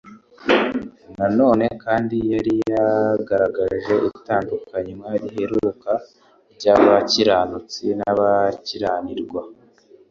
Na 1.17 1.27
none 1.39 1.65
kandi 1.83 2.17
yari 2.33 2.53
yagaragaje 2.71 3.93
itandukanywa 4.09 5.09
riheruka 5.21 5.91
ry'abakiranutsi 6.53 7.83
n'abakiranirwa, 7.99 9.41